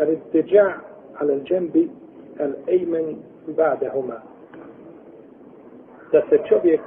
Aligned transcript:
الاضطجاع 0.00 0.76
على 1.16 1.32
الجنب 1.32 1.88
الأيمن 2.40 3.16
بعدهما 3.48 4.18
da 6.12 6.22
se 6.30 6.38
čovjek 6.48 6.80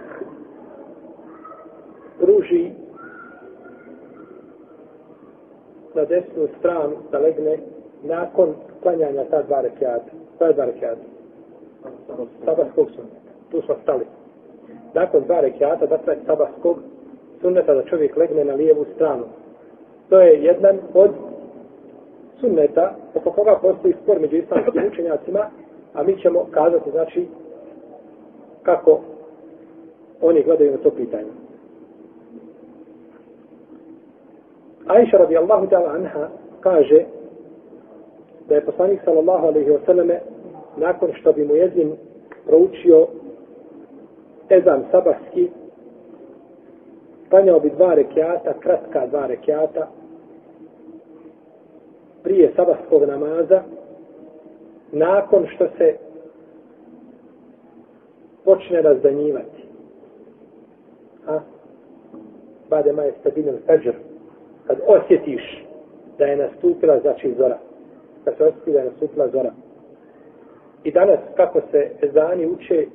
pruži 2.20 2.72
na 5.96 6.06
desnu 6.06 6.48
stranu 6.60 6.96
da 7.12 7.20
legne 7.20 7.58
nakon 8.04 8.54
klanjanja 8.82 9.24
ta 9.30 9.42
dva 9.42 9.62
rekiata. 9.62 10.12
Ta 10.40 10.52
dva 10.52 10.66
rekiata. 10.66 11.02
Sabarskog 12.46 12.88
sunneta. 12.96 13.32
Tu 13.52 13.62
smo 13.62 13.76
stali. 13.84 14.06
Nakon 14.94 15.24
dva 15.24 15.40
rekiata, 15.42 15.86
dakle, 15.86 16.16
sabarskog 16.26 16.78
sunneta 17.42 17.74
da 17.74 17.84
čovjek 17.84 18.18
legne 18.18 18.46
na 18.46 18.54
lijevu 18.54 18.86
stranu. 18.96 19.24
To 20.10 20.20
je 20.20 20.44
jedan 20.44 20.78
od 20.94 21.12
sunneta 22.41 22.95
oko 23.15 23.31
koga 23.31 23.59
postoji 23.63 23.95
spor 24.03 24.21
među 24.21 24.37
islamskim 24.37 24.87
učenjacima, 24.93 25.41
a 25.95 26.03
mi 26.03 26.17
ćemo 26.17 26.47
kazati, 26.51 26.91
znači, 26.91 27.27
kako 28.63 29.01
oni 30.21 30.43
gledaju 30.43 30.71
na 30.71 30.79
to 30.79 30.91
pitanje. 30.91 31.31
Aisha 34.87 35.17
radijallahu 35.17 35.67
ta'ala 35.67 35.95
anha 35.95 36.29
kaže 36.61 37.05
da 38.49 38.55
je 38.55 38.65
poslanik 38.65 39.01
sallallahu 39.05 39.47
alaihi 39.47 39.71
wa 39.71 39.87
sallame 39.87 40.21
nakon 40.77 41.11
što 41.15 41.33
bi 41.33 41.45
mu 41.45 41.55
jezin 41.55 41.93
proučio 42.47 43.07
ezan 44.49 44.85
sabahski 44.91 45.51
klanjao 47.31 47.61
bi 47.61 47.71
dva 47.71 47.95
rekiata, 47.95 48.53
kratka 48.61 49.07
dva 49.07 49.27
rekiata 49.27 49.89
prije 52.25 52.53
sabahskog 52.57 53.03
namaza 53.03 53.63
nakon 54.93 55.47
što 55.55 55.67
se 55.79 55.97
počne 58.45 58.83
razdanjivati. 58.83 59.65
A? 61.27 61.41
Bade 62.71 62.93
maje 62.93 63.13
stabilan 63.21 63.57
feđer. 63.67 63.95
Kad 64.67 64.79
osjetiš 64.87 65.67
da 66.19 66.25
je 66.25 66.37
nastupila, 66.37 66.99
znači 67.01 67.35
zora. 67.39 67.59
Kad 68.25 68.37
se 68.37 68.45
osjeti 68.45 68.73
da 68.73 68.79
je 68.79 68.85
nastupila 68.85 69.29
zora. 69.29 69.53
I 70.85 70.93
danas 70.93 71.19
kako 71.37 71.61
se 71.71 71.91
ezani 72.03 72.47
uče 72.47 72.87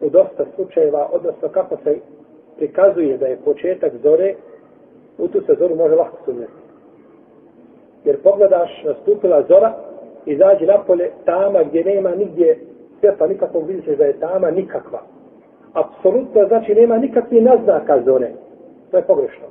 u 0.00 0.10
dosta 0.10 0.44
slučajeva, 0.54 1.08
odnosno 1.12 1.48
kako 1.48 1.76
se 1.84 1.98
prikazuje 2.56 3.18
da 3.18 3.26
je 3.26 3.38
početak 3.44 3.92
zore, 4.02 4.34
u 5.18 5.28
tu 5.28 5.40
se 5.40 5.56
zoru 5.58 5.76
može 5.76 5.94
lahko 5.94 6.16
sumnjeti. 6.24 6.65
Jer 8.06 8.22
pogledaš, 8.22 8.84
nastupila 8.84 9.42
zora, 9.48 9.72
izađi 10.26 10.66
napolje, 10.66 11.10
tama 11.24 11.62
gdje 11.62 11.84
nema 11.84 12.10
nigdje 12.10 12.58
svjetla 13.00 13.26
nikakvog, 13.26 13.66
vidiš 13.66 13.98
da 13.98 14.04
je 14.04 14.20
tama 14.20 14.50
nikakva. 14.50 15.00
Apsolutno, 15.72 16.46
znači, 16.48 16.74
nema 16.74 16.98
nikakvih 16.98 17.42
naznaka 17.42 18.02
zore. 18.04 18.30
To 18.90 18.96
je 18.96 19.02
pogrešno. 19.02 19.46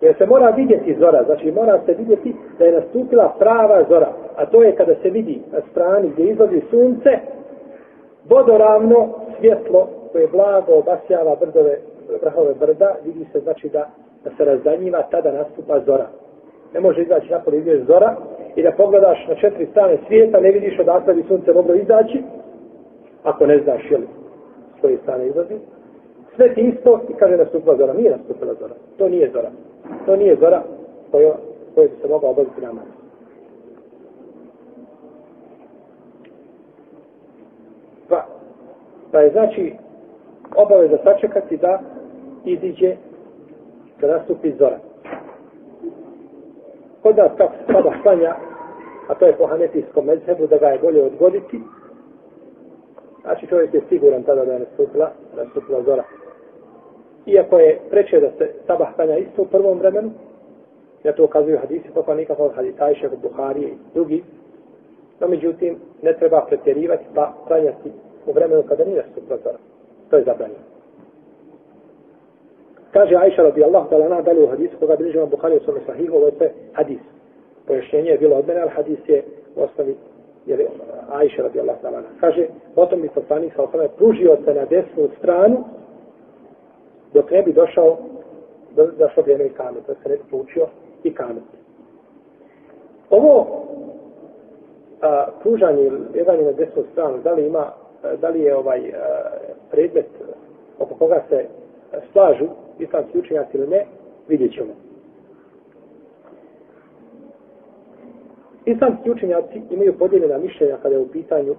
Jer 0.00 0.16
se 0.18 0.26
mora 0.26 0.50
vidjeti 0.50 0.96
zora, 0.98 1.22
znači 1.24 1.52
mora 1.52 1.80
se 1.86 1.94
vidjeti 1.94 2.34
da 2.58 2.64
je 2.64 2.72
nastupila 2.72 3.34
prava 3.38 3.84
zora. 3.88 4.08
A 4.36 4.46
to 4.46 4.62
je 4.62 4.76
kada 4.76 4.94
se 5.02 5.10
vidi 5.10 5.42
na 5.52 5.60
strani 5.70 6.10
gdje 6.10 6.30
izlazi 6.30 6.60
sunce, 6.70 7.10
vodoravno 8.28 9.08
svjetlo 9.38 9.88
koje 10.12 10.26
blago 10.26 10.72
obasjava 10.74 11.36
brdove, 11.40 11.78
vrhove 12.22 12.54
brda, 12.60 12.94
vidi 13.04 13.26
se 13.32 13.40
znači 13.40 13.68
da, 13.68 13.88
da 14.24 14.30
se 14.36 14.44
razdanjiva, 14.44 15.02
tada 15.10 15.32
nastupa 15.32 15.80
zora. 15.80 16.06
Ne 16.74 16.80
može 16.80 17.02
izaći 17.02 17.30
napolje 17.30 17.58
vidjeti 17.58 17.84
zora 17.84 18.16
i 18.56 18.62
da 18.62 18.72
pogledaš 18.72 19.26
na 19.28 19.34
četiri 19.34 19.66
strane 19.66 19.98
svijeta, 20.06 20.40
ne 20.40 20.50
vidiš 20.50 20.78
odakle 20.78 21.14
bi 21.14 21.22
sunce 21.28 21.52
moglo 21.52 21.74
izaći, 21.74 22.22
ako 23.22 23.46
ne 23.46 23.58
znaš 23.58 23.90
jel, 23.90 24.00
s 24.78 24.80
koje 24.80 24.98
strane 25.02 25.26
izlazi. 25.26 25.54
Sve 26.36 26.54
ti 26.54 26.60
isto 26.60 27.00
i 27.08 27.14
kaže 27.14 27.36
nastupila 27.36 27.76
zora. 27.76 27.92
Nije 27.92 28.10
nastupila 28.10 28.54
zora. 28.54 28.74
To 28.98 29.08
nije 29.08 29.30
zora. 29.30 29.50
To 30.06 30.16
nije 30.16 30.36
zora 30.36 30.62
koja, 31.10 31.34
koja 31.74 31.88
bi 31.88 31.94
se 32.02 32.08
mogla 32.08 32.30
obaviti 32.30 32.60
namaz. 32.60 32.84
Pa, 38.08 38.26
pa 39.12 39.20
je 39.20 39.30
znači 39.30 39.72
obaveza 40.56 40.98
sačekati 41.04 41.56
da 41.56 41.80
iziđe 42.44 42.96
da 44.00 44.06
nastupi 44.06 44.52
zora. 44.58 44.78
Kod 47.04 47.16
nas 47.16 47.30
kako 47.36 47.52
se 47.52 47.72
sada 47.72 47.92
klanja, 48.02 48.34
a 49.08 49.14
to 49.14 49.26
je 49.26 49.36
po 49.36 49.46
hanetijskom 49.46 50.06
mezhebu, 50.06 50.46
da 50.46 50.56
ga 50.58 50.66
je 50.66 50.78
bolje 50.78 51.02
odgoditi, 51.02 51.60
znači 53.22 53.46
čovjek 53.46 53.74
je 53.74 53.82
siguran 53.88 54.22
tada 54.22 54.44
da 54.44 54.52
je 54.52 54.58
nastupila, 54.58 55.10
nastupila 55.36 55.82
zora. 55.82 56.04
Iako 57.26 57.58
je 57.58 57.80
preče 57.90 58.20
da 58.20 58.30
se 58.38 58.52
sabah 58.66 58.94
klanja 58.94 59.16
isto 59.16 59.42
u 59.42 59.46
prvom 59.46 59.78
vremenu, 59.78 60.10
ja 61.04 61.12
to 61.12 61.24
ukazuju 61.24 61.58
hadisi, 61.58 61.88
poslanika 61.94 62.34
od 62.38 62.54
hadisa 62.54 62.84
Ajše, 62.84 63.06
od 63.06 63.18
Buharije 63.22 63.68
i 63.68 63.76
drugi, 63.94 64.24
no 65.20 65.28
međutim 65.28 65.76
ne 66.02 66.12
treba 66.12 66.46
pretjerivati 66.48 67.04
pa 67.14 67.34
klanjati 67.46 67.92
u 68.26 68.32
vremenu 68.32 68.62
kada 68.68 68.84
nije 68.84 69.02
nastupila 69.02 69.38
zora. 69.44 69.58
To 70.10 70.16
je 70.16 70.24
zabranjeno. 70.24 70.73
Kaže 72.94 73.14
Ajša 73.16 73.42
radijallahu 73.42 73.90
ta'ala 73.90 74.08
da 74.08 74.22
dalje 74.22 74.44
u 74.44 74.48
hadisu 74.48 74.76
koga 74.80 74.96
bliži 74.96 75.18
vam 75.18 75.30
Bukhari 75.30 75.56
u 75.56 75.60
svome 75.60 75.80
sahihu, 75.86 76.16
ovo 76.16 76.26
je 76.26 76.32
sve 76.32 76.50
hadis. 76.72 77.00
Pojašnjenje 77.66 78.10
je 78.10 78.18
bilo 78.18 78.36
od 78.36 78.46
mene, 78.46 78.60
ali 78.60 78.70
hadis 78.70 78.98
je 79.06 79.22
u 79.56 79.62
osnovi 79.62 79.96
jer 80.46 80.60
je 80.60 80.68
Ajša 81.10 81.42
radijallahu 81.42 81.78
ta'ala 81.82 82.00
da. 82.02 82.08
Kaže, 82.20 82.46
potom 82.74 83.00
mi 83.00 83.08
poslanik 83.08 83.54
sa 83.56 83.62
osnovne 83.62 83.88
pružio 83.96 84.36
se 84.44 84.54
na 84.54 84.64
desnu 84.64 85.08
stranu 85.18 85.64
dok 87.14 87.30
ne 87.30 87.42
bi 87.42 87.52
došao 87.52 87.96
da, 88.76 88.86
da 88.86 89.08
što 89.08 89.22
vrijeme 89.22 89.44
i 89.44 89.50
kamet, 89.50 89.86
da 89.86 89.94
se 89.94 90.08
ne 90.08 90.16
bi 90.16 90.22
pručio 90.30 90.66
i 91.04 91.14
kamet. 91.14 91.44
Ovo 93.10 93.46
a, 95.02 95.26
pružanje 95.42 95.90
jedan 96.14 96.44
na 96.44 96.52
desnu 96.52 96.82
stranu, 96.92 97.18
da 97.24 97.32
li 97.32 97.46
ima, 97.46 97.66
da 98.20 98.28
li 98.28 98.40
je 98.40 98.56
ovaj 98.56 98.78
a, 98.78 98.92
predmet 99.70 100.08
oko 100.78 100.94
koga 100.94 101.22
se 101.28 101.46
slažu 102.12 102.46
islamski 102.78 103.18
učenjaci 103.18 103.56
ili 103.56 103.66
ne, 103.66 103.86
vidjet 104.28 104.52
ćemo. 104.52 104.72
Islamski 108.64 109.10
učenjaci 109.10 109.62
imaju 109.70 109.98
podijeljena 109.98 110.38
mišljenja 110.38 110.76
kada 110.82 110.94
je 110.94 111.00
u 111.00 111.08
pitanju 111.08 111.54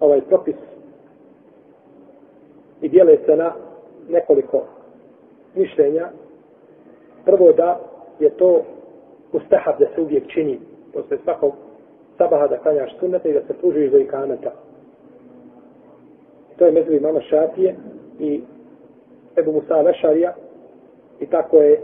ovaj 0.00 0.20
propis 0.20 0.56
i 2.80 2.88
dijele 2.88 3.18
se 3.26 3.36
na 3.36 3.52
nekoliko 4.08 4.64
mišljenja. 5.54 6.08
Prvo 7.24 7.52
da 7.52 7.80
je 8.20 8.30
to 8.30 8.62
ustahab 9.32 9.78
da 9.78 9.86
se 9.94 10.00
uvijek 10.00 10.26
čini 10.26 10.58
posle 10.92 11.18
svakog 11.24 11.52
sabaha 12.18 12.46
da 12.46 12.58
klanjaš 12.58 12.98
sunnete 12.98 13.30
i 13.30 13.34
da 13.34 13.40
se 13.40 13.54
pružiš 13.60 13.90
do 13.90 13.98
ikameta. 13.98 14.52
To 16.58 16.66
je 16.66 16.72
među 16.72 16.92
imama 16.92 17.20
Šafije 17.20 17.76
i 18.18 18.40
Ebu 19.36 19.52
Musa 19.52 19.80
Vešarija 19.80 20.34
i 21.20 21.26
tako 21.26 21.56
je 21.56 21.80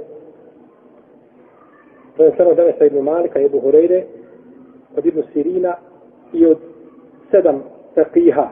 preneseno 2.16 2.50
od 2.50 2.58
Enesa 2.58 2.84
Ibn 2.84 2.98
Malika, 2.98 3.40
Ebu 3.40 3.60
Horeire, 3.60 4.04
od 4.96 5.06
Ibn 5.06 5.22
Sirina 5.32 5.76
i 6.32 6.46
od 6.46 6.58
sedam 7.30 7.62
taqiha. 7.94 8.46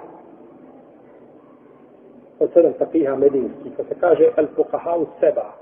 Od 2.39 2.51
sedam 2.53 2.73
taqiha 2.73 3.17
medinski. 3.17 3.71
Kad 3.77 3.87
pa 3.87 3.95
se 3.95 4.01
kaže 4.01 4.31
El 4.37 4.47
Fuqaha 4.57 4.97
u 4.97 5.07
seba. 5.21 5.53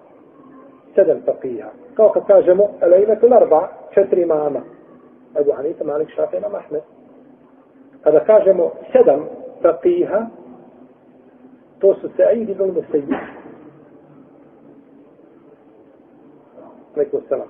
Sedam 0.94 1.19
taqiha. 1.26 1.69
Kao 1.94 2.09
kad 2.09 2.26
kažemo 2.26 2.69
El 2.81 2.94
Eimetu 2.94 3.28
Larba, 3.28 3.69
četiri 3.94 4.25
mama. 4.25 4.60
Ebu 5.40 5.52
Hanita, 5.52 5.85
Malik, 5.85 6.08
Šafi, 6.11 6.37
Imam 6.37 6.55
Ahmed. 6.55 6.82
Kada 8.02 8.20
kažemo 8.20 8.70
sedam 8.93 9.26
taqiha, 9.62 10.26
to 11.80 11.94
su 12.00 12.08
se 12.16 12.22
Aidi 12.25 12.52
ibn 12.52 12.72
Musayyib. 12.75 13.14
Aleykum 16.96 17.20
salam. 17.28 17.48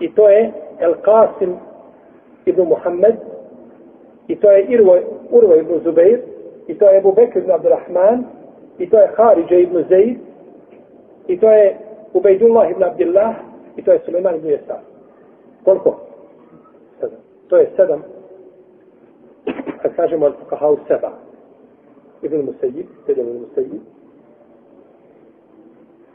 I 0.00 0.08
to 0.14 0.28
je 0.28 0.52
El 0.80 0.94
Qasim 0.94 1.56
ibn 2.46 2.68
Muhammed, 2.68 3.16
i 4.28 4.36
to 4.36 4.50
je 4.50 4.66
Irvo, 4.66 4.98
Urvo 5.30 5.54
ibn 5.56 5.80
Zubeir, 5.84 6.20
i 6.68 6.74
to 6.78 6.88
je 6.88 6.98
Ebu 6.98 7.12
Bekr 7.12 7.38
ibn 7.38 7.50
Abdurrahman, 7.50 8.24
i 8.78 8.90
to 8.90 8.98
je 8.98 9.08
Haridja 9.16 9.58
ibn 9.58 9.84
Zaid, 9.88 10.18
i 11.28 11.38
to 11.40 11.50
je 11.50 11.76
Ubejdullah 12.14 12.70
ibn 12.70 12.82
Abdillah, 12.82 13.34
i 13.76 13.82
to 13.82 13.92
je 13.92 14.00
Suleiman 14.04 14.36
ibn 14.36 14.48
Jesar. 14.48 14.80
Koliko? 15.64 16.00
Sedam. 17.00 17.20
To 17.48 17.56
je 17.56 17.70
sedam. 17.76 18.02
Kad 19.82 19.96
kažemo 19.96 20.26
Al-Fuqaha 20.26 20.76
seba. 20.88 21.23
ابن 22.24 22.40
المسيب 22.40 22.86
سيدنا 23.06 23.28
المسيب 23.30 23.80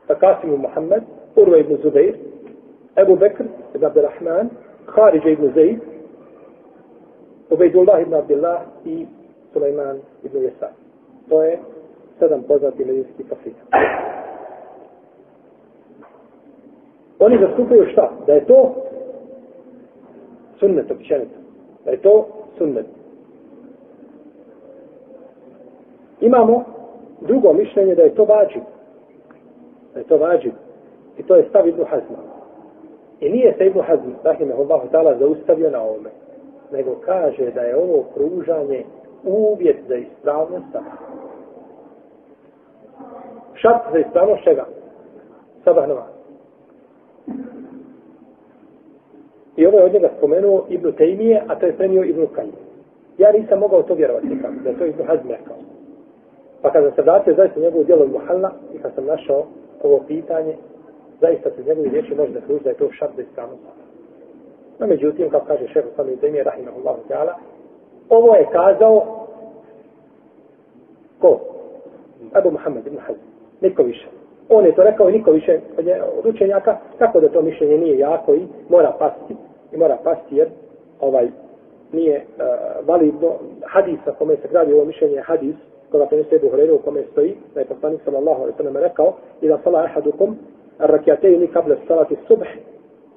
فقاسم 0.08 0.62
محمد 0.62 1.04
أروى 1.38 1.64
بن 1.64 1.76
الزبير 1.76 2.16
أبو 2.98 3.16
بكر 3.16 3.46
بن 3.76 3.86
عبد 3.86 3.98
الرحمن 3.98 4.50
خارج 4.88 5.30
بن 5.30 5.52
زيد 5.56 5.80
عبيد 7.52 7.76
الله 7.76 8.04
بن 8.04 8.14
عبد 8.14 8.32
الله 8.32 8.66
في 8.84 9.06
سليمان 9.54 10.00
بن 10.24 10.44
يسار 10.44 10.72
طوي 11.30 11.58
سدن 12.20 12.42
بوزات 12.42 12.74
بن 12.78 12.90
يسكي 13.00 13.24
فصيح 13.24 13.56
Oni 17.22 17.38
zastupaju 17.38 17.86
šta? 17.92 18.12
Da 18.28 18.34
je 18.34 18.46
to 18.46 18.76
sunnet, 20.60 20.92
općenito. 20.92 21.36
Da 21.86 21.92
je 21.92 21.98
to 22.02 22.28
sunnet. 22.58 22.86
Imamo 26.22 26.64
drugo 27.22 27.54
mišljenje 27.54 27.96
da 27.96 28.02
je 28.02 28.16
to 28.16 28.26
vađib. 28.26 28.64
Da 29.94 30.00
je 30.00 30.06
to 30.06 30.18
vađib. 30.18 30.54
I 31.18 31.24
to 31.24 31.36
je 31.36 31.46
stav 31.50 31.68
Ibnu 31.68 31.86
Hazma. 31.86 32.18
I 33.20 33.30
nije 33.30 33.56
se 33.58 33.66
Ibnu 33.66 33.82
Hazm, 33.82 34.12
rahimahullahu 34.24 34.88
ta'ala, 34.92 35.20
zaustavio 35.20 35.70
na 35.70 35.82
ovome. 35.82 36.10
Nego 36.72 36.96
kaže 37.06 37.52
da 37.52 37.62
je 37.62 37.78
ovo 37.78 38.04
pružanje 38.16 38.84
uvjet 39.24 39.78
za 39.88 39.96
ispravnost 39.96 40.66
sabah. 40.72 40.94
Šart 43.54 43.82
za 43.92 44.00
ispravnost 44.00 44.44
čega? 44.44 44.66
Sabah 45.64 45.88
namaz. 45.88 46.20
I 49.58 49.66
ovo 49.66 49.78
je 49.78 49.86
od 49.86 49.94
njega 49.94 50.10
spomenuo 50.18 50.66
Ibnu 50.70 50.92
Tejmije, 50.92 51.44
a 51.48 51.56
to 51.56 51.66
je 51.66 51.78
premio 51.78 52.04
Ibnu 52.04 52.28
Kajim. 52.28 52.52
Ja 53.18 53.32
nisam 53.32 53.60
mogao 53.60 53.84
to 53.84 53.94
vjerovati 53.94 54.42
kako, 54.42 54.54
da 54.64 54.70
je 54.70 54.78
to 54.78 54.86
Ibnu 54.86 55.06
Hazm 55.06 55.30
rekao. 55.30 55.56
Pa 56.62 56.72
kada 56.72 56.92
se 56.92 57.02
vratio 57.02 57.36
zaista 57.36 57.60
njegovu 57.60 57.84
djelo 57.84 58.08
Muhalla 58.08 58.52
i 58.74 58.78
kad 58.78 58.92
sam 58.96 59.06
našao 59.06 59.44
ovo 59.84 60.04
pitanje, 60.08 60.56
zaista 61.22 61.50
se 61.50 61.64
njegovi 61.64 61.90
riječi 61.90 62.16
može 62.16 62.32
da 62.32 62.42
služi 62.42 62.64
da 62.64 62.70
je 62.70 62.76
to 62.76 62.92
šart 62.92 63.12
za 63.16 63.22
ispravnost. 63.22 63.64
No 64.80 64.88
međutim, 64.88 65.30
kao 65.30 65.42
kaže 65.48 65.68
šehr 65.68 65.88
Sami 65.96 66.16
Demir, 66.16 66.46
rahimahullahu 66.46 67.00
ta'ala, 67.10 67.34
ovo 68.10 68.36
je 68.36 68.48
kazao 68.52 69.26
ko? 71.20 71.40
Abu 72.34 72.52
Muhammed 72.52 72.88
ibn 72.88 72.98
Hazm. 72.98 73.20
Niko 73.62 73.84
više. 73.84 74.08
On 74.50 74.66
je 74.66 74.76
to 74.76 74.84
rekao 74.84 75.10
i 75.10 75.14
niko 75.14 75.32
više 75.32 75.60
od 76.18 76.26
učenjaka, 76.26 76.78
tako 76.98 77.20
da 77.20 77.30
to 77.30 77.42
mišljenje 77.42 77.78
nije 77.78 77.98
jako 77.98 78.36
i 78.36 78.48
mora 78.70 78.92
pasti. 79.00 79.36
I 79.72 79.78
mora 79.78 79.98
pasti 80.04 80.36
jer 80.36 80.48
ovaj 81.00 81.28
nije 81.92 82.18
uh, 82.18 82.88
validno 82.88 83.34
hadis 83.66 84.00
na 84.06 84.12
kome 84.12 84.36
se 84.36 84.48
gradi 84.52 84.74
ovo 84.74 84.86
mišljenje 84.86 85.16
je 85.16 85.22
hadis 85.22 85.56
koga 85.92 86.08
se 86.10 86.16
nešto 86.16 86.36
je 86.36 86.40
buhrejno 86.40 86.76
u 86.76 86.78
kome 86.78 87.04
stoji, 87.12 87.36
da 87.54 87.60
je 87.60 87.66
poslanik 87.66 88.02
sallallahu 88.06 88.42
alaihi 88.42 88.58
sallam 88.58 88.78
rekao, 88.78 89.14
i 89.42 89.48
da 89.48 89.60
sala 89.64 89.80
ahadukum, 89.80 90.38
rakijateju 90.80 91.40
ni 91.40 91.48
kable 91.48 91.76
salati 91.88 92.16
subh, 92.28 92.48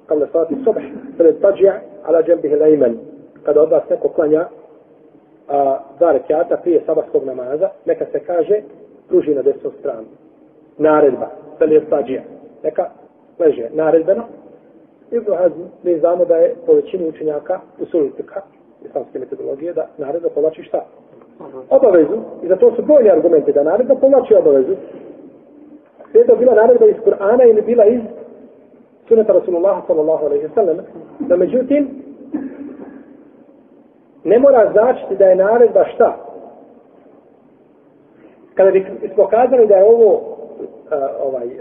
kable 0.05 0.27
salati 0.31 0.55
subh, 0.63 0.81
sada 1.17 1.29
je 1.29 1.39
tađi'a 1.39 1.73
ala 2.03 2.23
džembih 2.23 2.51
lajman. 2.59 2.97
Kada 3.43 3.61
od 3.61 3.71
vas 3.71 3.83
neko 3.89 4.09
klanja 4.09 4.47
a, 5.47 5.79
dva 5.99 6.11
rakijata 6.11 6.57
prije 6.57 6.81
sabahskog 6.85 7.25
namaza, 7.25 7.69
neka 7.85 8.05
se 8.11 8.19
kaže, 8.19 8.61
pruži 9.07 9.35
na 9.35 9.41
desnu 9.41 9.71
stranu. 9.79 10.07
Naredba, 10.77 11.29
sada 11.59 11.73
je 11.73 11.89
tađi'a. 11.89 12.21
Neka 12.63 12.89
leže 13.39 13.69
naredbeno. 13.73 14.23
Ibn 15.11 15.33
Hazm, 15.33 15.61
mi 15.83 15.99
znamo 15.99 16.25
da 16.25 16.35
je 16.35 16.55
po 16.65 16.73
većini 16.73 17.09
učenjaka 17.09 17.59
usulitika 17.79 18.41
islamske 18.85 19.19
metodologije, 19.19 19.73
da 19.73 19.87
naredba 19.97 20.29
povlači 20.29 20.63
šta? 20.63 20.85
Obavezu. 21.69 22.17
I 22.43 22.47
za 22.47 22.55
to 22.55 22.71
su 22.75 22.81
brojni 22.81 23.09
argumenti 23.09 23.53
da 23.53 23.63
naredba 23.63 23.95
povlači 23.95 24.35
obavezu. 24.35 24.75
Sve 26.11 26.21
je 26.21 26.27
to 26.27 26.35
bila 26.35 26.53
naredba 26.53 26.85
iz 26.85 26.95
Kur'ana 27.05 27.49
ili 27.49 27.61
bila 27.61 27.85
iz 27.85 28.01
suneta 29.07 29.33
Rasulullah 29.33 29.83
sallallahu 29.87 30.25
alaihi 30.25 30.49
sallam. 30.55 30.77
No 31.19 31.37
međutim, 31.37 32.03
ne 34.23 34.39
mora 34.39 34.71
značiti 34.71 35.15
da 35.15 35.25
je 35.25 35.35
naredba 35.35 35.85
šta? 35.85 36.17
Kada 38.55 38.71
bi 38.71 38.85
smo 39.13 39.27
kazali 39.27 39.67
da 39.67 39.75
je 39.75 39.83
ovo 39.83 40.13
uh, 40.13 40.21
ovaj, 41.23 41.47
uh, 41.47 41.53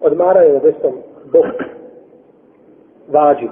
odmaranje 0.00 0.52
na 0.52 0.58
desnom 0.58 0.92
boku 1.32 1.64
vađi. 3.08 3.48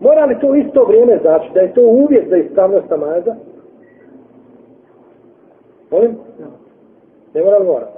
Mora 0.00 0.24
li 0.24 0.40
to 0.40 0.54
isto 0.54 0.84
vrijeme 0.84 1.18
znači 1.22 1.50
da 1.54 1.60
je 1.60 1.74
to 1.74 1.80
uvjet 1.80 2.28
za 2.28 2.36
ispravnost 2.36 2.90
namaza? 2.90 3.34
Molim? 5.94 6.18
Ne 7.34 7.42
mora 7.42 7.58
li 7.58 7.66
mora? 7.66 7.88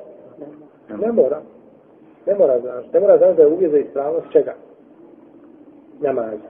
Ne 1.01 1.13
mora. 1.13 1.41
Ne 2.27 2.35
mora 2.35 2.61
znači. 2.61 2.89
Ne 2.93 3.01
mora 3.01 3.19
znači 3.19 3.37
da 3.37 3.43
je 3.43 3.49
uvjet 3.49 3.71
za 3.71 3.79
ispravnost 3.79 4.27
čega? 4.33 4.55
Namaza. 6.01 6.49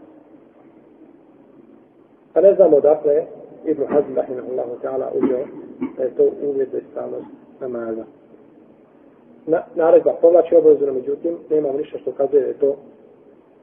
Pa 2.32 2.40
ne 2.40 2.54
znamo 2.54 2.80
dakle 2.80 3.24
Ibn 3.64 3.82
Hazm 3.86 4.14
rahimahullahu 4.16 4.74
ta'ala 4.82 5.06
uzeo 5.14 5.44
da 5.96 6.02
je 6.02 6.14
to 6.16 6.30
uvjet 6.42 6.68
za 6.72 6.78
ispravnost 6.78 7.26
namaza. 7.60 8.04
Na, 9.46 9.62
naredba 9.74 10.12
povlači 10.20 10.56
obavezu, 10.56 10.86
no 10.86 10.92
međutim, 10.92 11.36
nema 11.50 11.72
ništa 11.72 11.98
što 11.98 12.12
kazuje 12.12 12.42
da 12.42 12.48
je 12.48 12.58
to 12.58 12.76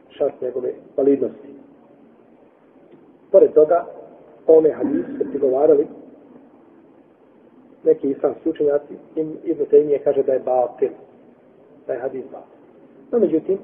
šast 0.09 0.41
njegove 0.41 0.73
validnosti. 0.97 1.47
Pored 3.31 3.53
toga, 3.53 3.85
ome 4.47 4.71
hadis 4.71 5.05
se 5.17 5.29
prigovarali 5.29 5.87
neki 7.83 8.09
islamski 8.09 8.49
učenjaci, 8.49 8.93
Ibn 9.43 9.63
Taymiye 9.71 10.03
kaže 10.03 10.23
da 10.23 10.33
je 10.33 10.39
batil, 10.39 10.89
da 11.87 11.93
je 11.93 11.99
hadis 11.99 12.23
batil. 12.23 12.59
No, 13.11 13.19
međutim, 13.19 13.57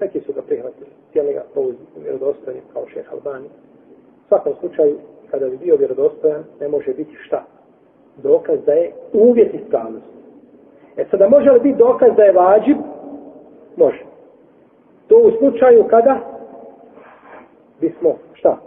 neki 0.00 0.20
su 0.20 0.32
ga 0.32 0.42
prihvatili, 0.42 0.90
cijeli 1.12 1.32
ga 1.32 1.44
pouzni, 1.54 2.60
kao 2.72 2.86
šeh 2.86 3.12
Albani. 3.12 3.46
U 3.46 4.28
svakom 4.28 4.52
slučaju, 4.60 4.98
kada 5.30 5.48
bi 5.48 5.56
bio 5.56 5.76
vjerodostojan, 5.76 6.44
ne 6.60 6.68
može 6.68 6.94
biti 6.94 7.16
šta? 7.26 7.44
Dokaz 8.22 8.58
da 8.66 8.72
je 8.72 8.92
uvjet 9.12 9.54
ispravnosti. 9.54 10.08
E 10.96 11.04
sada 11.10 11.28
može 11.28 11.50
li 11.50 11.60
biti 11.60 11.78
dokaz 11.78 12.10
da 12.16 12.22
je 12.22 12.32
vađib? 12.32 12.76
Može. 13.76 14.04
To 15.08 15.16
u 15.16 15.30
slučaju 15.38 15.84
kada 15.90 16.20
bismo, 17.80 18.16
šta? 18.34 18.58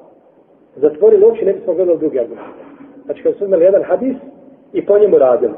Zatvorili 0.75 1.25
oči, 1.25 1.45
ne 1.45 1.53
bismo 1.53 1.73
gledali 1.73 1.99
drugi 1.99 2.19
argument. 2.19 2.55
Znači 3.05 3.23
kada 3.23 3.37
su 3.37 3.45
imali 3.45 3.63
jedan 3.63 3.83
hadis 3.83 4.15
i 4.75 4.85
po 4.85 4.97
njemu 4.99 5.17
radili. 5.17 5.53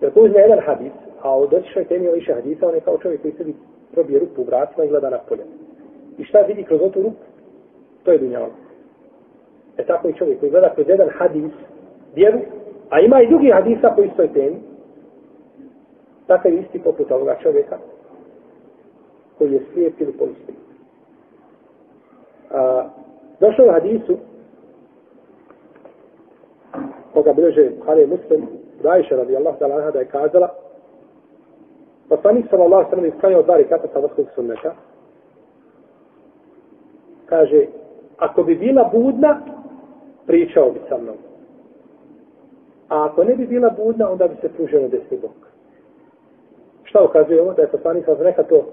Jer 0.00 0.12
tu 0.12 0.20
uzme 0.20 0.40
jedan 0.40 0.58
hadis, 0.58 0.92
a 1.22 1.36
u 1.38 1.42
otišaj 1.42 1.84
temi 1.84 2.04
je 2.04 2.12
više 2.12 2.34
hadisa, 2.34 2.68
on 2.68 2.74
je 2.74 2.80
kao 2.80 2.98
čovjek 2.98 3.22
koji 3.22 3.34
sebi 3.34 3.54
probije 3.92 4.20
rupu 4.20 4.42
u 4.42 4.44
vratima 4.44 4.84
i 4.84 4.88
gleda 4.88 5.10
na 5.10 5.18
polje. 5.28 5.44
I 6.18 6.24
šta 6.24 6.40
vidi 6.40 6.62
kroz 6.62 6.80
otu 6.82 7.02
rupu? 7.02 7.24
To 8.04 8.12
je 8.12 8.18
dunjalo. 8.18 8.48
E 9.76 9.84
tako 9.84 10.08
i 10.08 10.12
čovjek 10.12 10.40
koji 10.40 10.50
gleda 10.50 10.74
kroz 10.74 10.88
jedan 10.88 11.08
hadis, 11.18 11.52
vjeru, 12.14 12.38
a 12.90 13.00
ima 13.00 13.22
i 13.22 13.28
drugi 13.28 13.50
hadisa 13.50 13.92
po 13.96 14.02
istoj 14.02 14.32
temi, 14.32 14.56
takav 16.26 16.52
isti 16.52 16.78
poput 16.78 17.10
ovoga 17.10 17.36
čovjeka, 17.42 17.78
koji 19.38 19.52
je 19.52 19.62
slijep 19.72 20.00
ili 20.00 20.12
polislijep. 20.12 20.58
Došao 23.40 23.66
u 23.66 23.72
hadisu, 23.72 24.16
koga 27.14 27.32
bileže 27.32 27.70
Buhari 27.78 28.06
Muslim, 28.06 28.46
Rajša 28.82 29.16
radijallahu 29.16 29.58
ta'ala 29.58 29.74
anha 29.74 29.90
da 29.90 29.98
je 29.98 30.04
kazala, 30.04 30.48
poslanik 32.08 32.46
sallallahu 32.50 32.90
sallam 32.90 33.06
isklanjao 33.06 33.42
dva 33.42 33.56
rekata 33.56 33.88
sa 33.92 33.98
vrskog 33.98 34.26
sunneta, 34.34 34.74
kaže, 37.26 37.66
ako 38.18 38.42
bi 38.42 38.54
bila 38.54 38.90
budna, 38.92 39.40
pričao 40.26 40.70
bi 40.70 40.80
sa 40.88 40.98
mnom. 40.98 41.16
A 42.88 43.04
ako 43.06 43.24
ne 43.24 43.34
bi 43.34 43.46
bila 43.46 43.70
budna, 43.70 44.10
onda 44.10 44.28
bi 44.28 44.34
se 44.40 44.48
pružio 44.48 44.80
na 44.80 44.88
desni 44.88 45.18
bok. 45.22 45.36
Šta 46.84 47.04
ukazuje 47.04 47.42
ovo? 47.42 47.52
Da 47.52 47.62
je 47.62 47.68
poslanik 47.68 48.04
sallallahu 48.04 48.24
nekad 48.24 48.48
to 48.48 48.64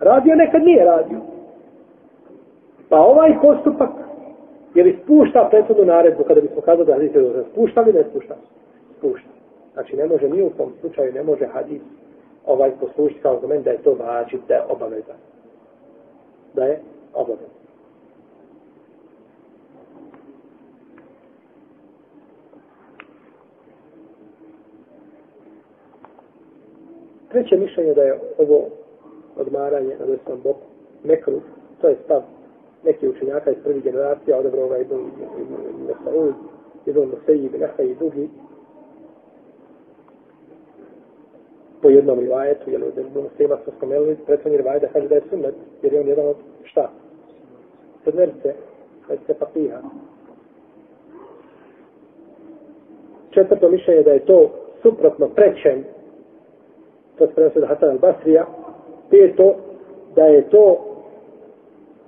radio, 0.00 0.34
nekad 0.34 0.62
nije 0.62 0.84
radio. 0.84 1.18
Pa 2.88 2.96
ovaj 3.00 3.38
postupak, 3.42 3.90
je 4.74 4.84
li 4.84 4.98
spušta 5.02 5.48
prethodnu 5.50 5.84
naredbu, 5.84 6.24
kada 6.24 6.40
bismo 6.40 6.60
kazali 6.60 6.86
da 6.86 6.92
hadis 6.92 7.14
je 7.14 7.20
dozvan, 7.20 7.44
spušta 7.52 7.80
li 7.80 7.92
ne 7.92 8.04
spušta? 8.10 8.36
Spušta. 8.98 9.28
Znači 9.72 9.96
ne 9.96 10.06
može 10.06 10.28
ni 10.28 10.42
u 10.42 10.50
tom 10.50 10.72
slučaju, 10.80 11.12
ne 11.12 11.22
može 11.22 11.46
hadis 11.46 11.82
ovaj 12.46 12.70
poslušiti 12.80 13.20
kao 13.20 13.34
argument 13.34 13.64
da 13.64 13.70
je 13.70 13.82
to 13.82 13.94
vađi, 13.94 14.38
da 14.48 14.54
je 14.54 14.62
obaveza. 14.68 15.14
Da 16.54 16.64
je 16.64 16.80
obaveza. 17.14 17.60
Treće 27.28 27.56
mišljenje 27.56 27.94
da 27.94 28.02
je 28.02 28.20
ovo 28.38 28.64
odmaranje 29.36 29.96
na 29.98 30.06
desnom 30.06 30.40
boku 30.42 30.66
mekru, 31.04 31.40
to 31.80 31.88
je 31.88 31.96
stav 32.04 32.22
neki 32.84 33.08
učenjaka 33.08 33.50
iz 33.50 33.56
prvih 33.64 33.82
generacija, 33.84 34.38
odabro 34.38 34.68
ga 34.68 34.78
Ibn 34.78 34.94
Mesaud, 35.86 36.34
Ibn 36.86 37.00
Museji, 37.00 37.44
Ibn 37.44 37.62
Eha 37.62 37.82
i 37.82 37.94
drugi, 37.94 38.28
po 41.82 41.88
jednom 41.88 42.18
rivajetu, 42.18 42.70
jer 42.70 42.84
od 42.84 42.98
Ibn 42.98 43.20
Musejima 43.20 43.56
smo 43.64 43.72
spomenuli, 43.76 44.16
prethodni 44.26 44.58
rivajet 44.58 44.82
da 44.82 44.88
kaže 44.88 45.08
da 45.08 45.14
je 45.14 45.22
sunnet, 45.30 45.54
jer 45.82 45.92
je 45.92 46.00
on 46.00 46.08
jedan 46.08 46.26
od 46.26 46.36
šta? 46.64 46.90
sedmerce, 48.04 48.54
sedmerce 49.06 49.34
papiha. 49.34 49.80
Četvrto 53.30 53.68
mišljenje 53.68 54.02
da 54.02 54.10
je 54.10 54.24
to 54.24 54.50
suprotno 54.82 55.28
prećen, 55.28 55.84
to 57.18 57.26
se 57.26 57.34
prenosi 57.34 57.58
od 57.58 57.68
Hasan 57.68 57.98
al-Basrija, 57.98 58.44
peto, 59.10 59.54
da 60.16 60.24
je 60.24 60.50
to 60.50 60.89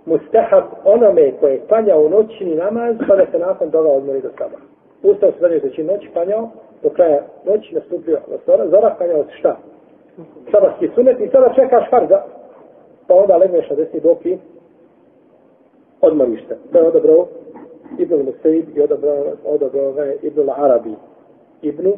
mustahab 0.06 0.64
onome 0.84 1.32
koje 1.40 1.52
je 1.52 1.62
klanjao 1.68 2.08
noćni 2.08 2.54
namaz, 2.54 2.96
pa 3.08 3.16
da 3.16 3.26
se 3.30 3.38
nakon 3.38 3.70
toga 3.70 3.88
odmori 3.88 4.20
do 4.20 4.30
saba. 4.38 4.56
Ustao 5.02 5.32
se 5.32 5.40
dalje 5.40 5.60
treći 5.60 5.84
noć, 5.84 6.08
klanjao, 6.12 6.50
do 6.82 6.90
kraja 6.90 7.22
noći 7.44 7.74
nastupio 7.74 8.18
na 8.30 8.36
zora, 8.46 8.68
zora 8.68 8.94
klanjao 8.96 9.24
se 9.24 9.30
šta? 9.38 9.56
Sabarski 10.50 10.88
sunet 10.94 11.20
i 11.20 11.28
sada 11.28 11.52
čekaš 11.54 11.90
farza, 11.90 12.22
pa 13.08 13.14
onda 13.14 13.36
legneš 13.36 13.70
na 13.70 13.76
desni 13.76 14.00
dok 14.00 14.26
i 14.26 14.38
odmoriš 16.00 16.40
se. 16.48 16.56
To 16.72 16.78
je 16.78 16.88
odabrao 16.88 17.26
Ibn 17.98 18.14
Musaid 18.14 18.76
i 18.76 18.80
odabrao, 18.80 19.24
odabrao 19.44 19.92
ga 19.92 20.04
je 20.04 20.18
Ibn 20.22 20.50
Arabi. 20.50 20.94
Ibn 21.62 21.92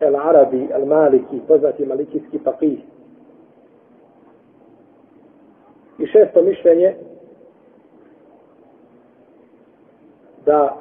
El 0.00 0.16
Arabi, 0.16 0.68
El 0.72 0.86
Maliki, 0.86 1.40
poznati 1.48 1.86
malikijski 1.86 2.38
faqih. 2.38 2.78
I 5.98 6.06
šesto 6.06 6.42
mišljenje 6.42 6.94
da 10.50 10.76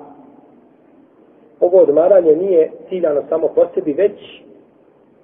ovo 1.60 1.78
odmaranje 1.82 2.36
nije 2.36 2.72
ciljano 2.90 3.22
samo 3.30 3.48
po 3.56 3.68
sebi, 3.74 3.94
već 3.94 4.44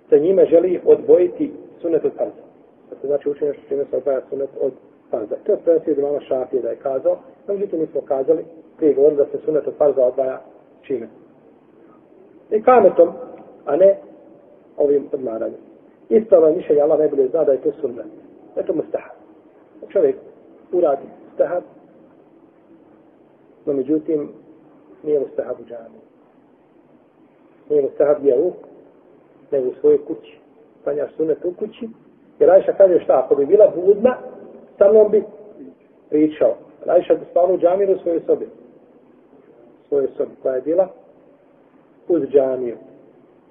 sa 0.09 0.17
njime 0.17 0.45
želi 0.45 0.81
odvojiti 0.85 1.51
sunet 1.81 2.05
od 2.05 2.11
farza. 2.17 2.45
To 2.89 2.95
znači 2.95 3.01
se 3.01 3.07
znači 3.07 3.29
učenje 3.29 3.53
što 3.53 3.67
čime 3.67 3.85
se 3.89 3.97
odvaja 3.97 4.21
sunet 4.29 4.49
od 4.61 4.73
farza. 5.11 5.35
To 5.43 5.51
je 5.51 5.57
prenosio 5.63 5.93
od 5.93 5.99
mama 5.99 6.19
Šafije 6.19 6.61
da 6.61 6.69
je 6.69 6.75
kazao, 6.75 7.17
no 7.47 7.53
međutim 7.53 7.79
mi 7.79 7.87
smo 7.87 8.01
kazali 8.01 8.45
prije 8.77 8.93
govorili 8.93 9.17
da 9.17 9.25
se 9.25 9.45
sunet 9.45 9.67
od 9.67 9.73
farza 9.77 10.05
odvaja 10.05 10.41
čime. 10.81 11.07
I 12.51 12.61
kametom, 12.61 13.09
a 13.65 13.75
ne 13.75 13.97
ovim 14.77 15.07
odmaranjem. 15.13 15.59
Isto 16.09 16.37
ovaj 16.37 16.55
mišljenje 16.55 16.81
Allah 16.81 16.99
najbolje 16.99 17.27
zna 17.27 17.43
da 17.43 17.51
je 17.51 17.61
to 17.61 17.71
sunnet. 17.81 18.05
Da 18.55 18.61
je 18.61 18.67
to 18.67 18.73
mustahab. 18.73 19.15
Čovjek 19.89 20.15
uradi 20.71 21.07
mustahab, 21.25 21.63
no 23.65 23.73
međutim 23.73 24.29
nije 25.03 25.19
mustahab 25.19 25.59
u 25.59 25.63
džami. 25.63 25.99
Nije 27.69 27.81
mustahab 27.81 28.17
gdje 28.19 28.39
u, 28.39 28.51
nego 29.51 29.69
u 29.69 29.73
svojoj 29.79 30.05
kući. 30.05 30.37
Panjaš 30.83 31.15
sunet 31.17 31.45
u 31.45 31.53
kući, 31.53 31.89
jer 32.39 32.49
Ajša 32.51 32.73
kaže 32.73 32.99
šta, 33.03 33.21
ako 33.25 33.35
bi 33.35 33.45
bila 33.45 33.71
budna, 33.75 34.17
sa 34.77 34.91
mnom 34.91 35.11
bi 35.11 35.23
pričao. 36.09 36.55
Ajša 36.87 37.13
bi 37.13 37.25
stalo 37.31 37.53
u 37.53 37.57
džamiju 37.57 37.95
u 37.95 37.99
svojoj 37.99 38.21
sobi. 38.25 38.47
Svojoj 39.87 40.07
sobi, 40.17 40.31
koja 40.41 40.55
je 40.55 40.61
bila 40.61 40.87
uz 42.07 42.21
džamiju. 42.21 42.77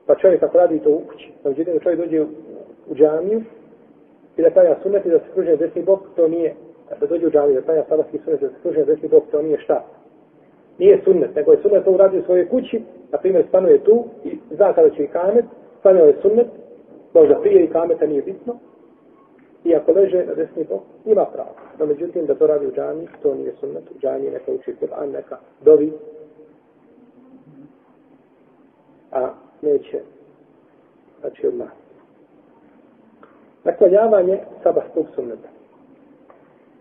Pa 0.07 0.15
čovjek 0.15 0.43
ako 0.43 0.59
radi 0.59 0.79
to 0.79 0.91
u 0.91 1.01
kući, 1.09 1.33
no 1.45 1.51
međutim 1.51 1.81
čovjek 1.81 2.01
dođe 2.01 2.23
u, 2.23 2.27
u 2.91 2.95
džamiju 2.95 3.43
i 4.37 4.43
da 4.43 4.51
klanja 4.51 4.77
sunet 4.83 5.07
i 5.07 5.11
da 5.11 5.19
se 5.19 5.25
kruže 5.35 5.57
desni 5.57 5.83
bok, 5.83 6.01
to 6.17 6.29
nije, 6.29 6.55
da 7.01 7.07
dođe 7.07 7.27
u 7.27 7.31
džamiju, 7.31 7.61
da 7.61 7.67
klanja 7.67 7.85
sunet 7.89 8.15
i 8.15 8.45
da 8.45 8.49
se 8.49 8.55
kruže 8.63 8.85
desni 8.85 9.09
bok, 9.09 9.25
to 9.31 9.43
nije 9.43 9.59
šta 9.59 9.85
nije 10.79 11.01
sunnet, 11.05 11.35
nego 11.37 11.53
je 11.53 11.63
sunnet 11.63 11.85
to 11.85 11.91
uradio 11.91 12.21
u 12.21 12.25
svojoj 12.25 12.49
kući, 12.49 12.83
na 13.13 13.19
primjer 13.19 13.45
stanuje 13.49 13.85
tu 13.85 14.05
i 14.25 14.39
zna 14.51 14.73
kada 14.73 14.91
će 14.91 15.05
i 15.05 15.09
kamet, 15.09 15.45
stanuje 15.81 16.07
je 16.07 16.17
sunnet, 16.23 16.47
možda 17.15 17.41
prije 17.41 17.65
i 17.65 17.71
kameta 17.71 18.07
nije 18.07 18.23
bitno, 18.23 18.57
i 19.65 19.75
ako 19.75 19.93
leže 19.93 20.25
na 20.27 20.35
desni 20.35 20.65
bok, 20.69 20.83
ima 21.05 21.25
pravo. 21.25 21.55
No 21.79 21.87
međutim, 21.87 22.27
da 22.27 22.35
to 22.35 22.47
radi 22.47 22.67
u 22.67 22.73
džani, 22.73 23.09
to 23.23 23.35
nije 23.35 23.53
sunnet, 23.61 23.91
u 23.91 23.99
džani 23.99 24.31
neka 24.31 24.53
uči 24.53 24.75
Kur'an, 24.81 25.13
neka 25.13 25.37
dovi, 25.65 25.93
a 29.13 29.31
neće, 29.63 30.01
znači 31.21 31.47
odmah. 31.47 31.69
Naklanjavanje 33.65 34.39
sabahskog 34.63 35.07
sunneta. 35.15 35.54